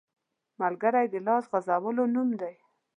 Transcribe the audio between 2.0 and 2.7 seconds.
نوم دی